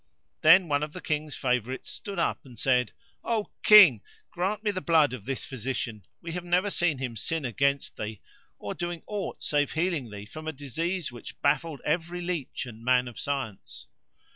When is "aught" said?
9.05-9.43